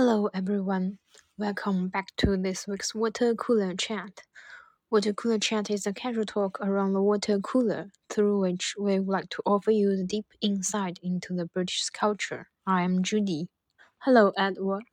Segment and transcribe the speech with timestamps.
[0.00, 0.98] Hello, everyone.
[1.38, 4.22] Welcome back to this week's Water Cooler Chat.
[4.92, 9.08] Water Cooler Chat is a casual talk around the water cooler, through which we would
[9.08, 12.46] like to offer you the deep insight into the British culture.
[12.64, 13.48] I am Judy.
[13.98, 14.84] Hello, Edward.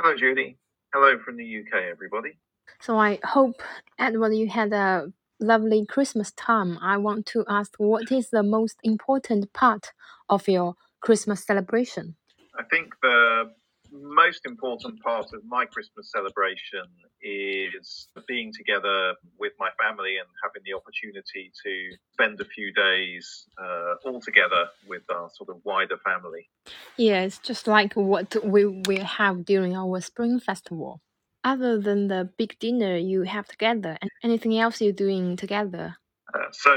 [0.00, 0.58] Hello, Judy.
[0.92, 2.36] Hello from the UK, everybody.
[2.80, 3.62] So I hope,
[4.00, 6.76] Edward, you had a lovely Christmas time.
[6.82, 9.92] I want to ask what is the most important part
[10.28, 12.16] of your Christmas celebration?
[12.58, 13.52] I think the
[13.94, 16.84] most important part of my Christmas celebration
[17.22, 23.46] is being together with my family and having the opportunity to spend a few days
[23.58, 26.48] uh, all together with our sort of wider family.
[26.96, 31.00] Yeah, just like what we will have during our spring festival.
[31.42, 35.96] Other than the big dinner you have together, and anything else you're doing together?
[36.32, 36.72] Uh, so,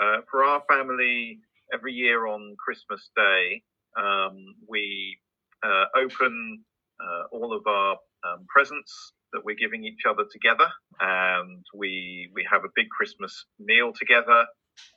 [0.00, 1.40] uh, for our family,
[1.72, 3.62] every year on Christmas Day,
[3.96, 5.16] um, we
[5.96, 6.64] open
[7.00, 12.46] uh, all of our um, presents that we're giving each other together, and we we
[12.50, 14.44] have a big Christmas meal together,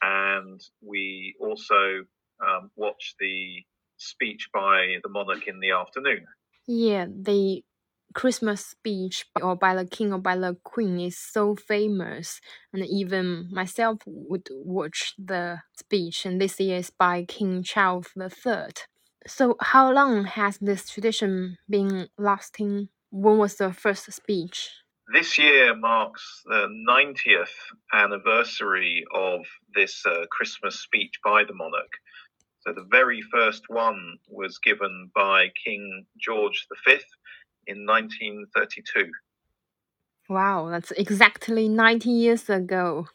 [0.01, 2.05] and we also
[2.45, 3.63] um, watch the
[3.97, 6.25] speech by the monarch in the afternoon.
[6.67, 7.63] Yeah, the
[8.13, 12.41] Christmas speech or by the king or by the queen is so famous,
[12.73, 16.25] and even myself would watch the speech.
[16.25, 18.73] And this year is by King Charles III.
[19.27, 22.89] So, how long has this tradition been lasting?
[23.09, 24.69] When was the first speech?
[25.11, 27.55] This year marks the 90th
[27.91, 29.41] anniversary of
[29.73, 31.91] this uh, Christmas speech by the monarch.
[32.59, 36.99] So, the very first one was given by King George V
[37.65, 39.09] in 1932.
[40.29, 43.07] Wow, that's exactly 90 years ago.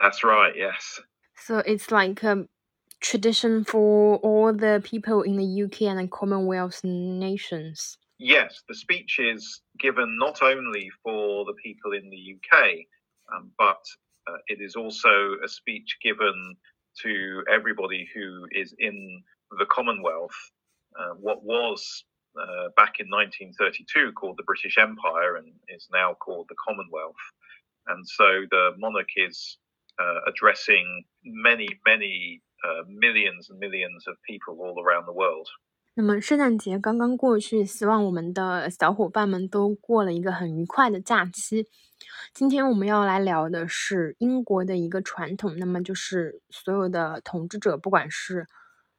[0.00, 1.00] That's right, yes.
[1.34, 2.46] So, it's like a
[3.00, 7.98] tradition for all the people in the UK and the Commonwealth nations.
[8.18, 12.70] Yes, the speech is given not only for the people in the UK,
[13.34, 13.82] um, but
[14.26, 16.56] uh, it is also a speech given
[17.02, 19.22] to everybody who is in
[19.58, 20.34] the Commonwealth.
[20.98, 22.04] Uh, what was
[22.40, 27.14] uh, back in 1932 called the British Empire and is now called the Commonwealth.
[27.88, 29.58] And so the monarch is
[29.98, 35.46] uh, addressing many, many 呃 millions and millions of people all around the world.
[35.94, 41.66] 那么圣诞节刚刚过去，希望我们的小伙伴们都过了一个很愉快的假期。
[42.34, 48.46] 今天我们要来聊的是英国的一个传统，那么就是所有的统治者，不管是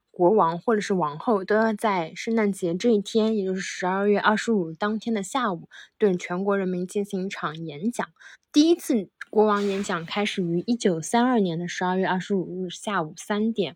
[0.09, 5.69] 国王或者是王后，都要在圣诞节这一天，也就是十二月二十五日当天的下午，
[5.99, 8.07] 对全国人民进行一场演讲。
[8.51, 13.75] 第一次国王演讲开始于一九三二年的十二月二十五日下午三点。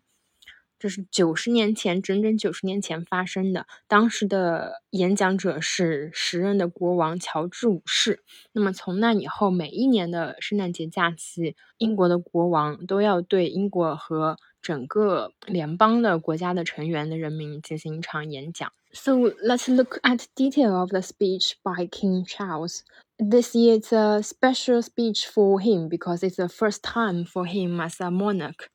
[0.78, 3.68] 这是九十年前，整整九十年前发生的。
[3.86, 8.24] 当时的演讲者是时任的国王乔治五世。
[8.50, 18.72] 那么从那以后，每一年的圣诞节假期，英国的国王都要对英国和整个联邦的国家的成员的人民进行一场演讲。
[18.92, 22.80] So let's look at detail of the speech by King Charles.
[23.24, 27.80] This year it's a special speech for him because it's the first time for him
[27.80, 28.68] as a monarch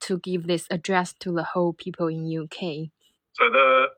[0.00, 2.88] to give this address to the whole people in UK.
[3.34, 3.88] So the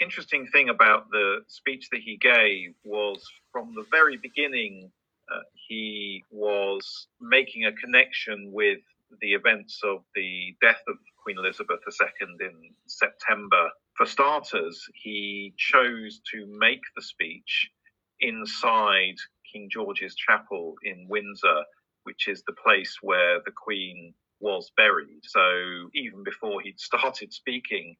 [0.00, 3.20] interesting thing about the speech that he gave was
[3.50, 4.92] from the very beginning,
[5.28, 8.78] uh, he was making a connection with
[9.20, 13.70] the events of the death of Queen Elizabeth II in September.
[13.96, 17.72] For starters, he chose to make the speech
[18.22, 19.16] inside
[19.52, 21.62] King George's Chapel in Windsor,
[22.04, 25.20] which is the place where the Queen was buried.
[25.24, 25.40] So
[25.94, 27.96] even before he'd started speaking,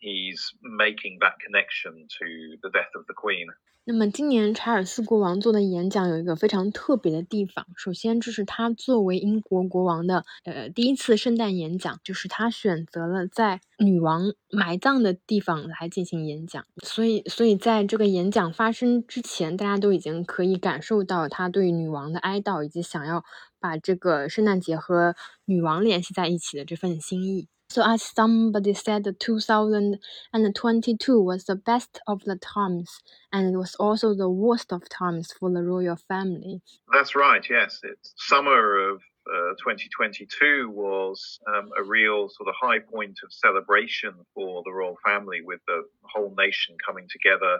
[0.00, 3.46] he's making that connection to the death of the Queen.
[3.84, 7.66] 那么今年查尔斯国王做的演讲有一个非常特别的地方。
[7.74, 16.66] 首先，这是他作为英国国王的呃第一次圣诞演讲，就是他选择了在女王埋葬的地方来进行演讲。
[16.84, 23.24] 所以，所以在这个演讲发生之前，大家都已经可以感受到他对女王的哀悼，以及想要
[23.58, 25.16] 把这个圣诞节和
[25.46, 27.48] 女王联系在一起的这份心意。
[27.70, 34.30] So as somebody said, 2022 was the best of the times, and it was also the
[34.30, 36.62] worst of times for the royal family.
[36.90, 37.46] That's right.
[37.48, 43.30] Yes, it's summer of uh, 2022 was um, a real sort of high point of
[43.30, 47.58] celebration for the royal family, with the whole nation coming together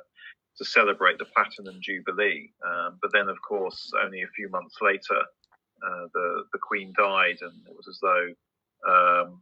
[0.56, 2.50] to celebrate the Platinum Jubilee.
[2.66, 5.20] Um, but then, of course, only a few months later,
[5.87, 8.32] uh, the the Queen died, and it was as though
[8.90, 9.38] um,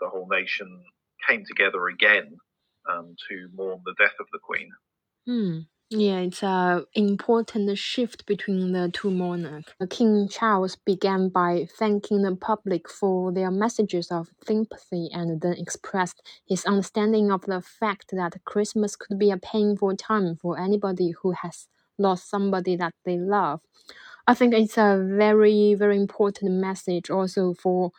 [0.00, 0.82] the whole nation
[1.28, 2.36] came together again
[2.90, 4.70] um, to mourn the death of the Queen.
[5.26, 5.58] Hmm.
[5.90, 9.72] Yeah, it's a important shift between the two monarchs.
[9.88, 16.20] King Charles began by thanking the public for their messages of sympathy and then expressed
[16.46, 21.32] his understanding of the fact that Christmas could be a painful time for anybody who
[21.32, 23.60] has lost somebody that they love.
[24.26, 27.92] I think it's a very, very important message also for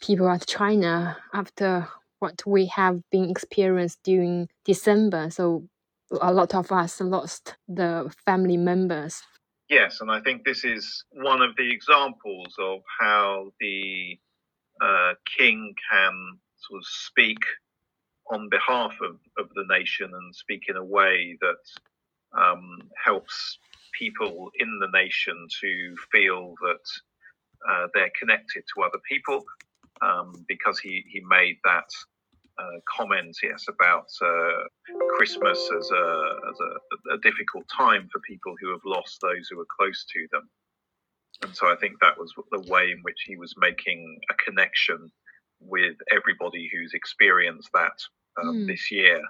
[0.00, 1.88] people at China after
[2.18, 5.30] what we have been experienced during December.
[5.30, 5.68] So
[6.20, 9.22] a lot of us lost the family members.
[9.68, 14.18] Yes, and I think this is one of the examples of how the
[14.80, 17.38] uh, king can sort of speak
[18.30, 23.58] on behalf of, of the nation and speak in a way that um, helps
[23.98, 29.44] people in the nation to feel that uh, they're connected to other people
[30.02, 31.88] um, because he, he made that
[32.58, 34.64] uh, comment, yes, about uh,
[35.16, 39.58] Christmas as, a, as a, a, difficult time for people who have lost those who
[39.58, 40.48] are close to them.
[41.42, 45.10] And so I think that was the way in which he was making a connection
[45.60, 47.98] with everybody who's experienced that
[48.40, 48.66] um, mm.
[48.68, 49.20] this year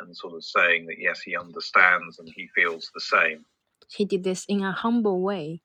[0.00, 3.44] and sort of saying that, yes, he understands and he feels the same.
[3.88, 5.62] He did this in a humble way.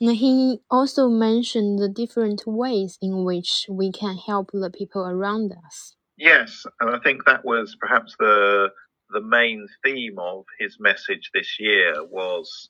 [0.00, 5.54] And he also mentioned the different ways in which we can help the people around
[5.66, 5.94] us.
[6.16, 8.70] Yes, and I think that was perhaps the
[9.10, 12.68] the main theme of his message this year was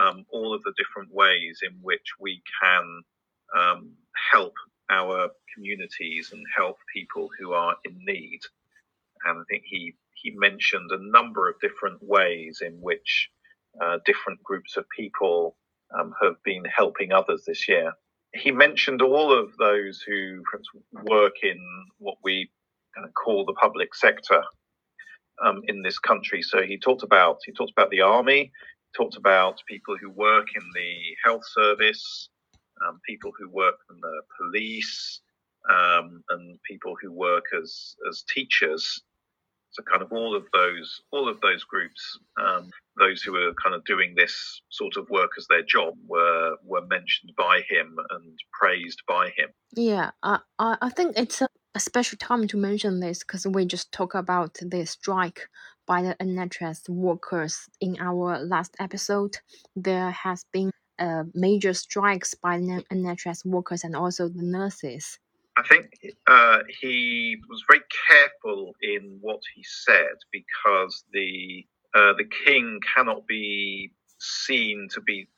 [0.00, 3.02] um, all of the different ways in which we can
[3.54, 3.92] um,
[4.32, 4.54] help
[4.90, 8.40] our communities and help people who are in need.
[9.24, 13.28] And I think he he mentioned a number of different ways in which
[13.82, 15.56] uh, different groups of people
[15.98, 17.92] um, have been helping others this year.
[18.34, 20.42] He mentioned all of those who
[21.04, 21.58] work in
[21.98, 22.50] what we
[22.94, 24.42] kind of call the public sector
[25.44, 26.42] um, in this country.
[26.42, 28.52] So he talked about he talked about the army,
[28.96, 32.28] talked about people who work in the health service,
[32.86, 35.20] um, people who work in the police,
[35.70, 39.02] um, and people who work as as teachers.
[39.74, 43.74] So kind of all of those all of those groups, um, those who were kind
[43.74, 48.38] of doing this sort of work as their job, were were mentioned by him and
[48.52, 49.50] praised by him.
[49.74, 53.90] Yeah, I I think it's a a special time to mention this because we just
[53.90, 55.48] talked about the strike
[55.86, 59.38] by the NHS workers in our last episode.
[59.74, 65.18] There has been uh, major strikes by the NHS workers and also the nurses.
[65.56, 65.90] I think
[66.26, 71.64] uh, he was very careful in what he said because the
[71.94, 75.28] uh, the king cannot be seen to be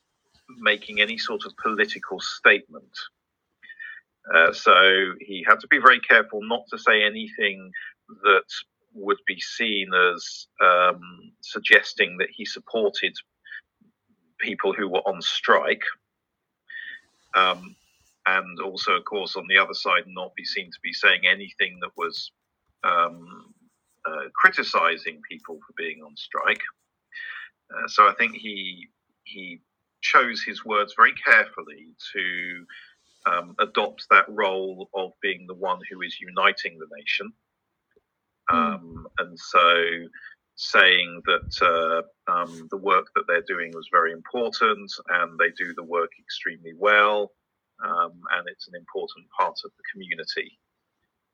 [0.59, 2.97] making any sort of political statement.
[4.35, 7.71] Uh, so he had to be very careful not to say anything
[8.23, 8.45] that
[8.95, 13.13] would be seen as um, suggesting that he supported
[14.39, 15.83] people who were on strike.
[17.35, 17.77] Um,
[18.27, 21.79] and also, of course, on the other side, not be seen to be saying anything
[21.81, 22.33] that was
[22.83, 23.55] um,
[24.05, 26.63] uh, criticizing people for being on strike.
[27.71, 28.89] Uh, so I think he
[29.25, 29.61] he
[30.03, 32.67] chose his words very carefully to
[33.27, 37.33] um, adopts that role of being the one who is uniting the nation.
[38.49, 38.57] Hmm.
[38.57, 39.85] Um, and so
[40.57, 45.75] saying that uh, um, the work that they're doing was very important and they do
[45.75, 47.33] the work extremely well
[47.85, 50.59] um, and it's an important part of the community.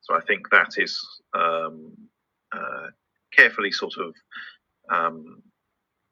[0.00, 0.98] So I think that is
[1.34, 1.92] um,
[2.52, 2.88] uh,
[3.32, 4.14] carefully sort of
[4.90, 5.42] um,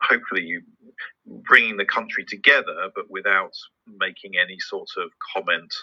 [0.02, 0.58] hopefully
[1.26, 3.52] bringing the country together, but without
[3.99, 5.75] making any sort of comment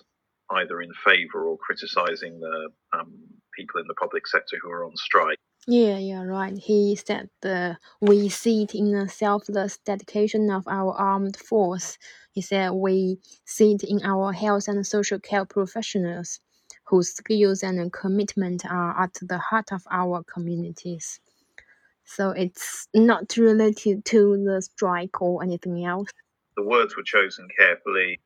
[0.52, 3.14] either in favour or criticising the um,
[3.54, 5.40] people in the public sector who are on strike.
[5.70, 6.58] Yeah, yeah, right.
[6.58, 11.98] He said the we see it in the selfless dedication of our armed force.
[12.32, 16.40] He said we see it in our health and social care professionals
[16.86, 21.20] whose skills and commitment are at the heart of our communities.
[22.06, 26.10] So it's not related to the strike or anything else.
[26.56, 28.22] The words were chosen carefully.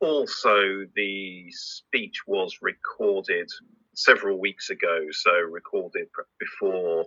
[0.00, 3.50] Also, the speech was recorded
[3.97, 6.07] several weeks ago, so recorded
[6.39, 7.05] before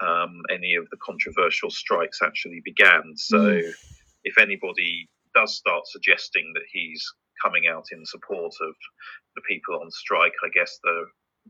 [0.00, 3.16] um, any of the controversial strikes actually began.
[3.16, 3.72] So, mm.
[4.24, 7.04] if anybody does start suggesting that he's
[7.42, 8.74] coming out in support of
[9.34, 11.06] the people on strike, I guess the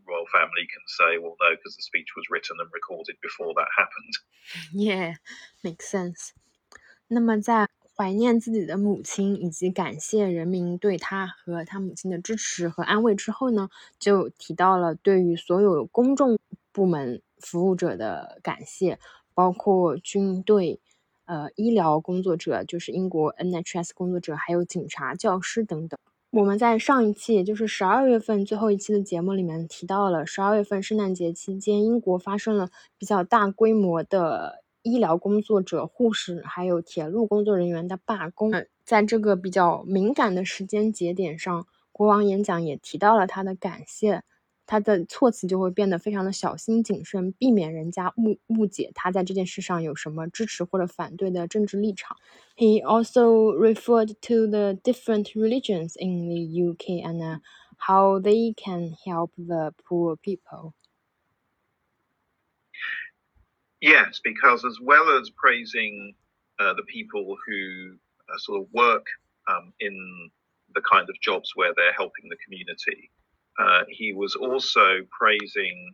[0.07, 3.69] royal family can say, well, no, because the speech was written and recorded before that
[3.77, 4.15] happened.
[4.73, 5.15] Yeah,
[5.65, 6.33] makes sense.
[7.11, 7.67] 那么在
[8.04, 16.38] 怀念自己的母亲以及感谢人民对他和他母亲的支持和安慰之后呢，就提到了对于所有公众
[16.74, 19.00] 部门服务者的感谢，
[19.34, 20.82] 包括军队、
[21.24, 25.98] 呃医疗工作者，就是英国 NHS 工作者，还有警察、教师等等。
[26.32, 38.52] 我们在上一期，也就是十二月份最后一期的节目里面提到了，十二月份圣诞节期间，英国发生了比较大规模的医疗工作者、护士还有铁路工作人员的罢工。
[38.86, 44.24] 在这个比较敏感的时间节点上，国王演讲也提到了他的感谢。
[44.66, 52.16] 他的措辞就会变得非常的小心谨慎，避免人家误误解他在这件事上有什么支持或者反对的政治立场。
[52.56, 57.40] He also referred to the different religions in the UK and uh,
[57.78, 60.72] how they can help the poor people.
[63.84, 66.14] Yes, because as well as praising
[66.58, 67.96] uh, the people who
[68.34, 69.06] uh, sort of work
[69.50, 70.32] um, in
[70.74, 73.12] the kind of jobs where they're helping the community,
[73.60, 75.94] uh, he was also praising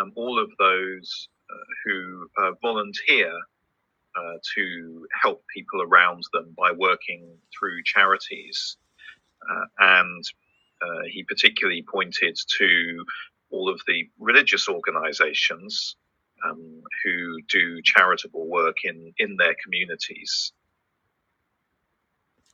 [0.00, 1.54] um, all of those uh,
[1.84, 3.32] who uh, volunteer
[4.16, 8.78] uh, to help people around them by working through charities.
[9.78, 10.24] And
[11.08, 13.04] he particularly pointed to
[13.50, 15.94] all of the religious organizations
[16.44, 20.52] um, who do charitable work in, in their communities.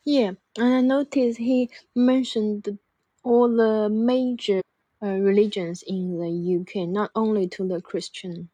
[0.04, 2.78] Yeah, and I noticed he mentioned
[3.22, 4.60] all the major
[5.02, 8.50] uh, religions in the UK, not only to the Christian.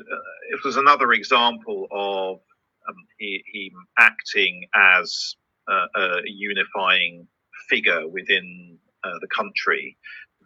[0.51, 2.39] it was another example of
[2.87, 5.35] um, he, he, acting as
[5.67, 7.27] uh, a unifying
[7.67, 9.97] figure within uh, the country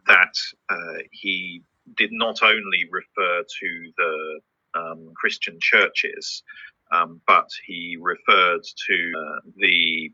[0.08, 0.34] that
[0.70, 1.64] uh, he
[1.98, 4.40] did not only refer to the
[4.80, 6.44] um, Christian churches,
[6.92, 9.14] um, but he referred to
[9.58, 10.12] the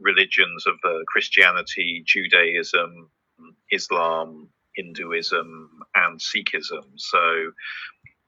[0.00, 3.10] religions of uh, Christianity, Judaism,
[3.70, 6.84] Islam, Hinduism, and Sikhism.
[6.96, 7.52] So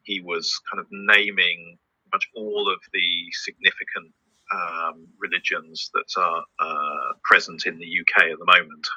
[0.04, 1.78] he was kind of naming
[2.12, 4.12] much all of the significant
[4.52, 8.88] um, religions that are uh, present in the UK at the moment.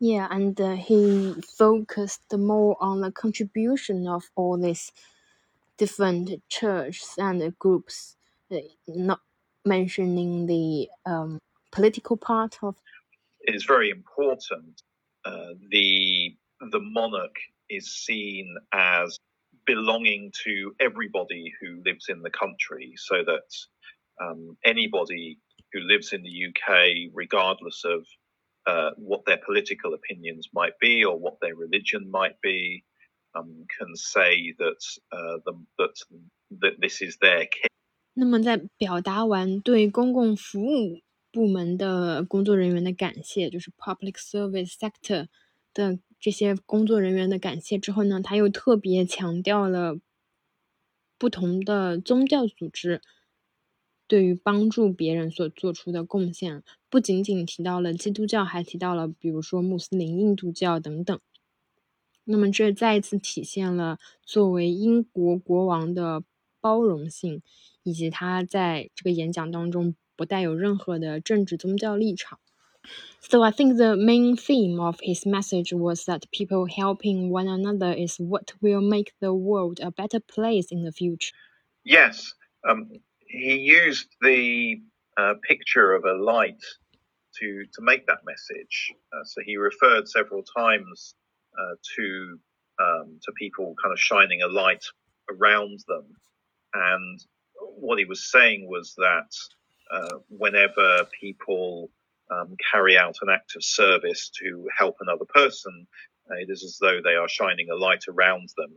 [0.00, 4.92] Yeah, and uh, he focused more on the contribution of all these
[5.76, 8.16] different churches and groups,
[8.52, 9.20] uh, not
[9.64, 11.38] mentioning the um,
[11.72, 12.76] political part of?
[13.40, 14.82] It is very important.
[15.24, 16.36] Uh, the
[16.72, 17.36] the monarch
[17.70, 19.18] is seen as
[19.66, 25.38] belonging to everybody who lives in the country, so that um, anybody
[25.72, 28.06] who lives in the UK, regardless of
[28.68, 32.84] uh, what their political opinions might be or what their religion might be,
[33.32, 35.94] um, can say that uh, the, that
[36.60, 37.72] that this is their case.
[38.14, 45.28] 那么，在表达完对公共服务部门的工作人员的感谢，就是 public service sector
[45.72, 50.00] 的这些工作人员的感谢之后呢，他又特别强调了
[51.16, 53.00] 不同的宗教组织
[54.07, 61.19] 对于帮助别人所做出的贡献，不仅仅提到了基督教，还提到了比如说穆斯林、印度教等等。
[62.23, 66.23] 那么这再一次体现了作为英国国王的
[66.59, 67.41] 包容性，
[67.83, 69.95] 以及他在这个演讲当中。
[70.15, 72.37] 不带有任何的政治宗教立场。
[73.19, 78.21] So I think the main theme of his message was that people helping one another is
[78.21, 81.33] what will make the world a better place in the future.
[81.83, 84.80] Yes, um, he used the
[85.16, 86.62] uh, picture of a light
[87.40, 88.92] to to make that message.
[89.12, 91.14] Uh, so he referred several times
[91.58, 92.38] uh, to
[92.80, 94.84] um, to people kind of shining a light
[95.30, 96.04] around them,
[96.74, 97.20] and
[97.76, 99.30] what he was saying was that
[99.90, 101.90] uh, whenever people
[102.30, 105.86] um, carry out an act of service to help another person,
[106.30, 108.74] uh, it is as though they are shining a light around them.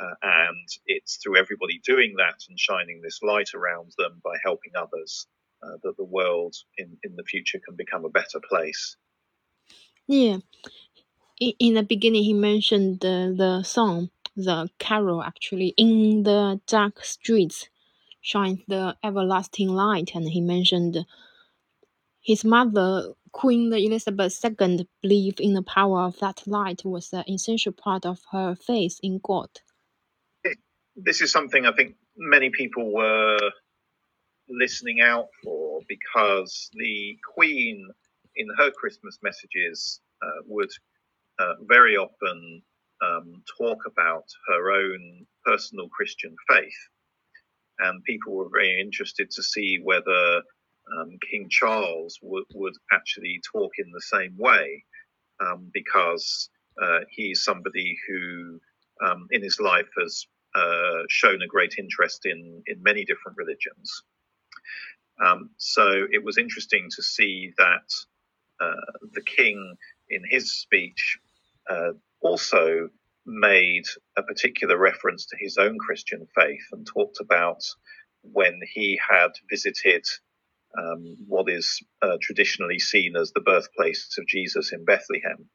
[0.00, 4.72] Uh, and it's through everybody doing that and shining this light around them by helping
[4.76, 5.26] others
[5.62, 8.96] uh, that the world in, in the future can become a better place.
[10.06, 10.38] Yeah.
[11.40, 17.04] In, in the beginning, he mentioned the, the song, the carol actually, in the dark
[17.04, 17.68] streets
[18.20, 20.12] shines the everlasting light.
[20.14, 21.06] And he mentioned
[22.20, 27.72] his mother, Queen Elizabeth II, believed in the power of that light was an essential
[27.72, 29.48] part of her faith in God.
[30.96, 33.38] This is something I think many people were
[34.48, 37.88] listening out for because the Queen,
[38.36, 40.70] in her Christmas messages, uh, would
[41.40, 42.62] uh, very often
[43.02, 46.88] um, talk about her own personal Christian faith.
[47.80, 50.42] And people were very interested to see whether
[50.96, 54.84] um, King Charles would, would actually talk in the same way,
[55.40, 58.60] um, because uh, he's somebody who,
[59.04, 64.02] um, in his life, has uh, shown a great interest in in many different religions.
[65.24, 67.88] Um, so it was interesting to see that
[68.60, 69.76] uh, the king,
[70.08, 71.18] in his speech,
[71.68, 72.88] uh, also
[73.26, 73.84] made
[74.16, 77.62] a particular reference to his own Christian faith and talked about
[78.22, 80.04] when he had visited
[80.76, 85.48] um, what is uh, traditionally seen as the birthplace of Jesus in Bethlehem.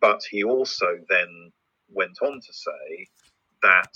[0.00, 1.52] But he also then
[1.88, 3.08] went on to say
[3.62, 3.92] that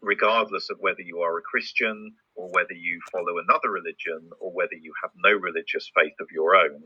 [0.00, 4.74] regardless of whether you are a Christian or whether you follow another religion or whether
[4.74, 6.82] you have no religious faith of your own,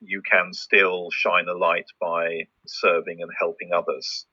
[0.00, 4.26] you can still shine a light by serving and helping others.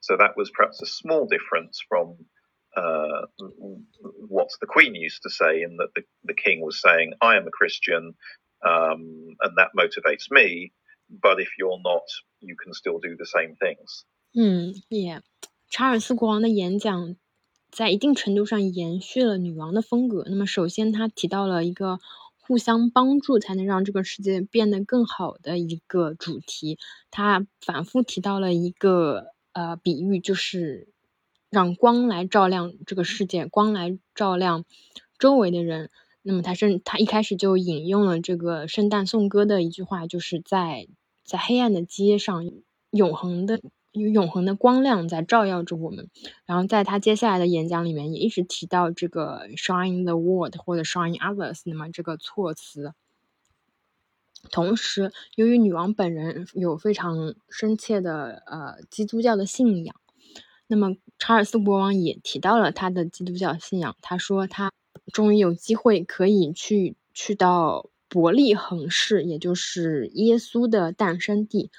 [0.00, 2.16] So that was perhaps a small difference from
[2.76, 3.26] uh,
[4.28, 7.46] what the Queen used to say, in that the, the King was saying, I am
[7.46, 8.14] a Christian
[8.64, 10.72] um, and that motivates me,
[11.10, 12.02] but if you're not,
[12.40, 14.04] you can still do the same things.
[14.34, 15.20] 嗯，Yeah，
[15.70, 17.16] 查尔斯国王的演讲
[17.70, 20.24] 在一定程度上延续了女王的风格。
[20.26, 22.00] 那么，首先他提到了一个
[22.40, 26.78] 互相帮助才能让这个世界变得更好的一个主题。
[27.10, 30.88] 他反复提到了一个呃比喻，就是
[31.50, 34.64] 让光来照亮这个世界，光来照亮
[35.18, 35.90] 周围的人。
[36.22, 40.88] 那么，他甚他一开始就引用了这个圣诞颂歌的一句话，就是在
[41.24, 42.50] 在黑暗的街上，
[42.90, 43.60] 永恒的。
[43.98, 46.08] 有永恒的光亮在照耀着我们，
[46.46, 52.92] 然后在他接下来的演讲里面也一直提到这个 “shine the world” 或者 “shine others” 那么这个措辞。
[54.50, 59.96] 同时，由于女王本人有非常深切的呃基督教的信仰，
[60.68, 63.96] 那么查尔斯国王也提到了他的基督教信仰。
[64.00, 64.72] 他说他
[65.12, 71.70] 终于有机会可以去去到伯利恒市，也就是耶稣的诞生地。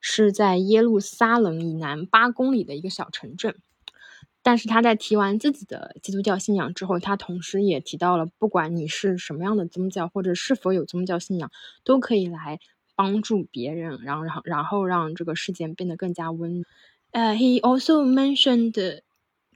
[0.00, 3.56] 是在耶路撒冷以南八公里的一个小城镇，
[4.42, 11.50] 但是他在提完自己的基督教信仰之后，他同时也提到了，不管你是什么样的宗教或者是否有宗教信仰，
[11.84, 12.58] 都可以来
[12.96, 16.64] 帮助别人，然后然后然后让这个世界变得更加温。
[17.12, 18.72] 呃，he also mentioned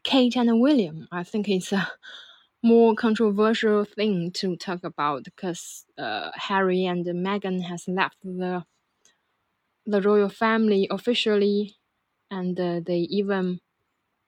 [0.04, 1.06] Kate and William.
[1.10, 1.88] I think it's a
[2.60, 8.64] more controversial thing to talk about because uh, Harry and Meghan has left the
[9.91, 11.75] the royal family officially,
[12.29, 13.59] and uh, they even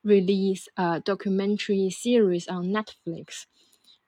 [0.03, 3.45] release a documentary series on Netflix.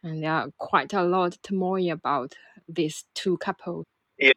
[0.03, 2.33] And there are quite a lot to more about
[2.67, 3.85] these two couples.
[4.19, 4.33] Yeah,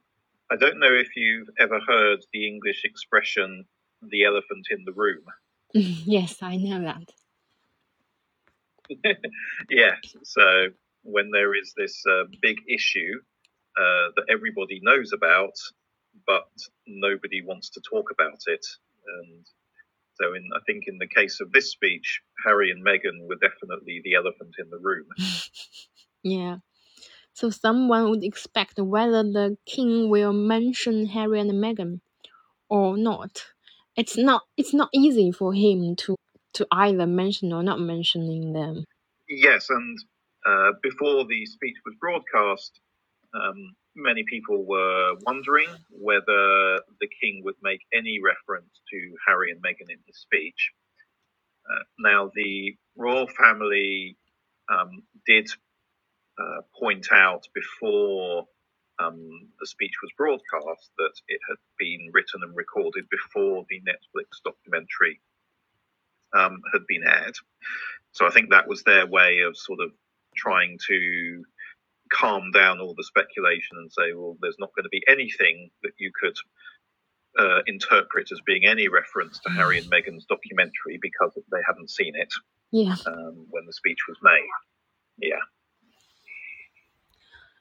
[0.51, 3.65] I don't know if you've ever heard the English expression
[4.01, 5.25] "the elephant in the room."
[5.75, 7.13] yes, I know that.
[9.71, 10.69] yes, so
[11.03, 13.21] when there is this uh, big issue
[13.77, 15.53] uh, that everybody knows about,
[16.27, 16.49] but
[16.87, 18.67] nobody wants to talk about it.
[19.21, 19.45] And
[20.15, 24.01] so, in I think in the case of this speech, Harry and Meghan were definitely
[24.05, 25.07] the elephant in the room.
[26.23, 26.57] yeah.
[27.33, 32.01] So someone would expect whether the king will mention Harry and Meghan
[32.69, 33.47] or not.
[33.97, 34.43] It's not.
[34.57, 36.17] It's not easy for him to
[36.55, 38.85] to either mention or not mentioning them.
[39.29, 39.99] Yes, and
[40.47, 42.81] uh, before the speech was broadcast,
[43.35, 49.61] um, many people were wondering whether the king would make any reference to Harry and
[49.63, 50.73] Meghan in his speech.
[51.71, 54.17] Uh, now, the royal family
[54.71, 55.51] um, did
[56.39, 58.47] uh, point out before
[58.99, 64.43] um, the speech was broadcast that it had been written and recorded before the Netflix
[64.45, 65.21] documentary
[66.37, 67.37] um, had been aired.
[68.13, 69.91] So I think that was their way of sort of
[70.37, 71.45] trying to
[72.11, 75.93] calm down all the speculation and say, well, there's not going to be anything that
[75.99, 76.37] you could
[77.39, 82.15] uh, interpret as being any reference to Harry and Meghan's documentary because they hadn't seen
[82.17, 82.33] it
[82.71, 82.97] yeah.
[83.07, 85.29] um, when the speech was made.
[85.29, 85.41] Yeah.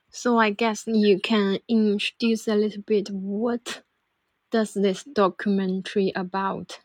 [0.10, 3.84] So I guess you can introduce a little bit what
[4.52, 6.80] does this documentary about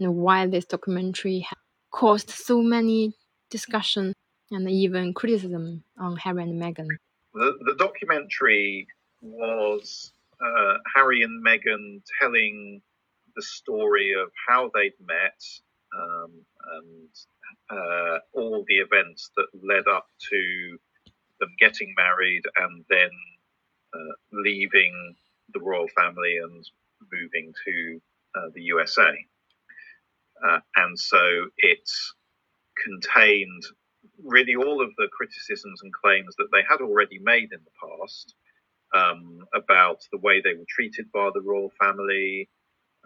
[0.00, 1.46] and why this documentary
[1.90, 3.14] caused so many
[3.50, 4.14] discussions
[4.50, 6.88] and even criticism on Harry and Meghan.
[7.34, 8.86] The, the documentary
[9.20, 12.82] was uh, Harry and Meghan telling
[13.34, 15.42] the story of how they'd met
[15.96, 16.32] um,
[16.74, 17.08] and
[17.70, 20.78] uh, all the events that led up to
[21.40, 23.10] them getting married and then
[23.94, 25.14] uh, leaving
[25.52, 26.68] the royal family and
[27.12, 28.00] moving to
[28.34, 29.12] uh, the USA.
[30.46, 31.88] Uh, and so it
[32.84, 33.62] contained
[34.24, 38.34] really all of the criticisms and claims that they had already made in the past
[38.94, 42.48] um, about the way they were treated by the royal family,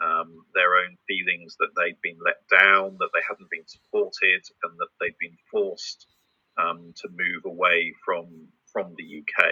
[0.03, 4.73] um, their own feelings that they'd been let down, that they hadn't been supported, and
[4.79, 6.07] that they'd been forced
[6.59, 9.45] um, to move away from from the UK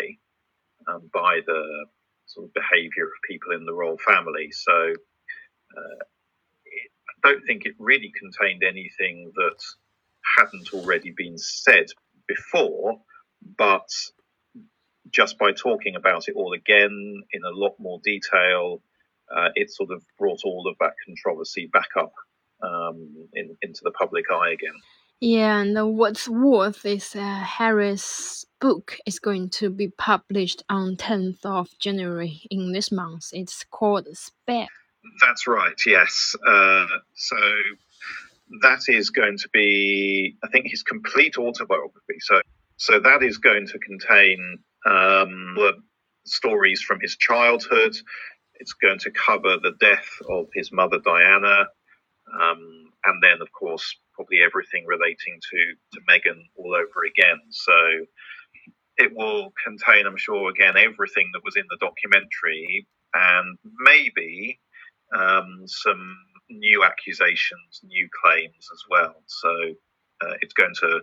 [0.89, 1.87] um, by the
[2.27, 4.51] sort of behaviour of people in the royal family.
[4.53, 4.93] So
[5.77, 6.05] uh,
[7.25, 9.59] I don't think it really contained anything that
[10.37, 11.87] hadn't already been said
[12.27, 13.01] before,
[13.57, 13.89] but
[15.11, 18.83] just by talking about it all again in a lot more detail,
[19.35, 22.13] uh, it sort of brought all of that controversy back up
[22.63, 24.75] um, in, into the public eye again.
[25.21, 31.45] Yeah, and what's worth is uh, Harry's book is going to be published on 10th
[31.45, 33.31] of January in this month.
[33.33, 34.69] It's called Spare.
[35.21, 36.37] That's right, yes.
[36.47, 37.37] Uh, so
[38.63, 42.19] that is going to be, I think, his complete autobiography.
[42.21, 42.41] So,
[42.77, 45.57] so that is going to contain um,
[46.27, 47.97] stories from his childhood.
[48.55, 51.67] It's going to cover the death of his mother Diana,
[52.41, 57.41] um, and then, of course, probably everything relating to to Meghan all over again.
[57.51, 57.73] So
[58.97, 64.59] it will contain, I'm sure, again everything that was in the documentary, and maybe
[65.17, 66.17] um, some
[66.51, 69.15] new accusations, new claims as well.
[69.27, 69.51] So
[70.21, 71.01] uh, it's going to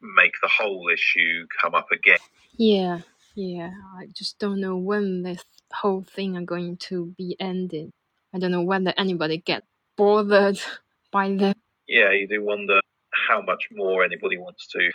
[0.00, 2.18] make the whole issue come up again.
[2.56, 3.00] Yeah,
[3.34, 3.70] yeah.
[3.98, 7.90] I just don't know when this whole thing are going to be ended.
[8.34, 9.64] I don't know whether anybody get
[9.96, 10.60] bothered
[11.12, 11.56] by that.
[11.88, 12.80] Yeah, you do wonder
[13.28, 14.90] how much more anybody wants to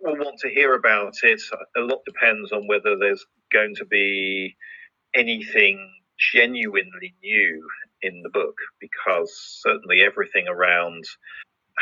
[0.00, 1.40] will want to hear about it.
[1.76, 4.56] A lot depends on whether there's going to be
[5.14, 5.92] anything
[6.32, 7.68] genuinely new
[8.02, 11.04] in the book, because certainly everything around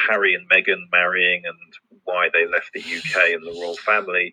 [0.09, 4.33] Harry and Meghan marrying and why they left the UK and the royal family,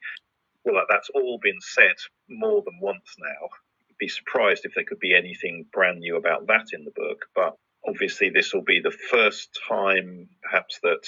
[0.64, 1.96] well, that's all been said
[2.30, 3.48] more than once now.
[3.90, 7.26] I'd be surprised if there could be anything brand new about that in the book,
[7.36, 7.56] but
[7.88, 11.06] obviously this will be the first time, perhaps, that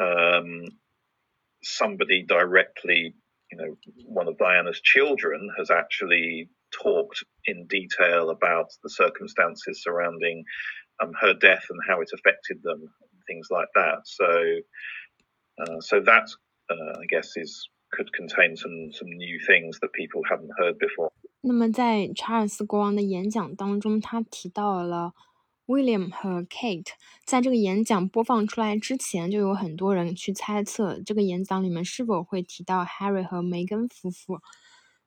[0.00, 0.64] um,
[1.62, 3.14] somebody directly,
[3.50, 10.43] you know, one of Diana's children has actually talked in detail about the circumstances surrounding
[11.01, 12.91] um, her death and how it affected them,
[13.25, 14.05] things like that.
[14.05, 14.27] So,
[15.59, 16.27] uh, so that
[16.69, 21.11] uh, I guess is could contain some some new things that people haven't heard before.
[21.41, 25.13] 那么在查尔斯国王的演讲当中，他提到了
[25.67, 26.91] William 和 Kate
[27.25, 34.41] 在这个演讲播放出来之前，就有很多人去猜测这个演讲里面是否会提到 Harry 和梅根夫妇。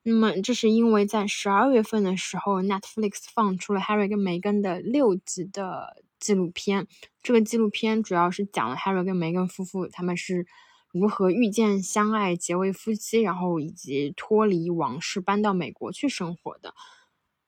[0.07, 6.85] 那么，这是因为在十二月份的时候，Netflix 放出了 Harry 跟梅根的六集的纪录片。
[7.23, 10.45] 这个纪录片主要是讲了 Harry 跟梅根夫妇他们是
[10.91, 16.75] 如何遇见、相爱、结为夫妻，然后以及脱离王室搬到美国去生活的。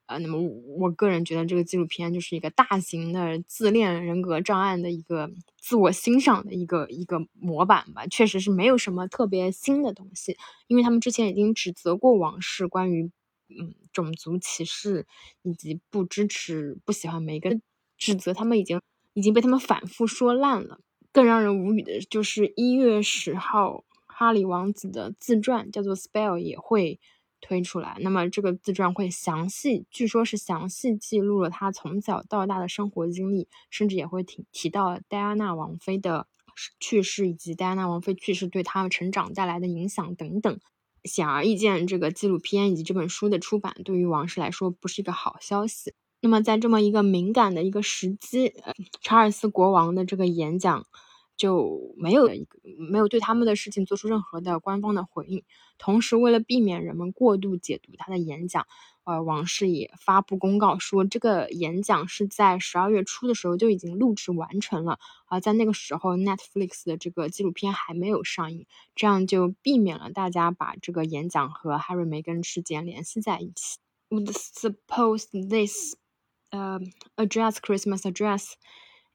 [0.08, 0.40] 呃，那么
[0.78, 10.34] 我个人觉得这个纪录片就是一个大型的自恋人格障碍的一个自我欣赏的一个一个模板吧，确实是没有什么特别新的东西，
[10.66, 13.10] 因为他们之前已经指责过王室关于
[13.50, 15.06] 嗯种族歧视
[15.42, 17.60] 以及不支持不喜欢梅根
[17.98, 18.80] 指责，他们已经
[19.12, 20.80] 已经被他们反复说烂了。
[21.12, 26.98] 更让人无语的就是一月十号，哈里王子的自传叫做《Spell》也会。
[27.40, 36.26] 推出来，那么这个自传会详细，据说是详细记录了他从小到大的生活经历，甚至也会提提到戴安娜王妃的
[36.80, 40.58] 去世以及戴安娜王妃去世对他成长带来的影响等等。
[41.04, 45.94] 显而易见，这个纪录片以及这本书的出版对于王室来说不是一个好消息。
[46.20, 48.52] 那么在这么一个敏感的一个时机，
[49.00, 50.84] 查尔斯国王的这个演讲。
[51.38, 52.58] 就没有一个
[52.90, 55.42] 没有对他们的事情做出任何的官方的回应。
[55.78, 58.66] 同时，为了避免人们过度解读他的演讲，
[59.04, 64.98] 呃，王室也发布公告说，这个演讲是在十二月初的时候就已经录制完成了。
[65.26, 73.78] 而在那个时候，Netflix 的这个纪录片还没有上映，这样就避免了大家把这个演讲和 Harry Meghan 事件联系在一起。
[74.10, 75.94] Would suppose this,
[76.50, 76.80] uh,
[77.16, 78.54] address Christmas address.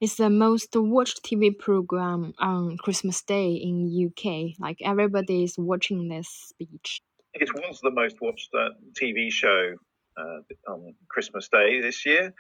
[0.04, 4.60] It's the most watched TV program on Christmas Day in UK.
[4.60, 7.02] Like everybody is watching this speech.
[7.34, 9.76] It was the most watched uh, TV show
[10.18, 12.34] uh, on Christmas Day this year,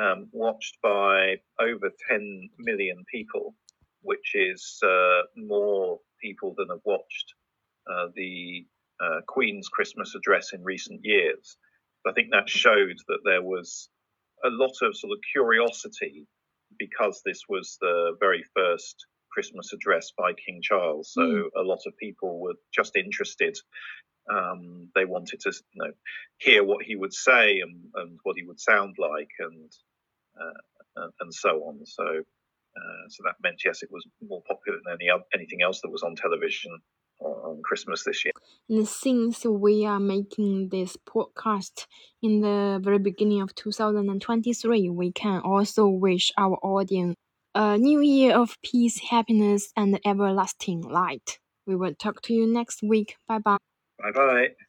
[0.00, 3.56] um, watched by over 10 million people,
[4.02, 7.34] which is uh, more people than have watched
[7.92, 8.64] uh, the
[9.00, 11.56] uh, Queen's Christmas address in recent years.
[12.06, 13.88] I think that showed that there was
[14.44, 16.28] a lot of sort of curiosity
[16.78, 21.12] because this was the very first Christmas address by King Charles.
[21.12, 21.42] So mm.
[21.56, 23.56] a lot of people were just interested.
[24.30, 25.92] Um, they wanted to you know,
[26.38, 29.30] hear what he would say and, and what he would sound like.
[29.38, 29.72] And
[30.96, 31.84] and, and, so on.
[31.84, 32.04] So,
[33.08, 36.14] so that meant yes, it was more popular than any anything else that was on
[36.14, 36.78] television
[37.20, 38.32] on Christmas this year.
[38.68, 41.86] And since we are making this podcast
[42.22, 47.14] in the very beginning of 2023, we can also wish our audience
[47.54, 51.38] a new year of peace, happiness, and everlasting light.
[51.66, 53.16] We will talk to you next week.
[53.26, 53.58] Bye bye.
[53.98, 54.67] Bye bye.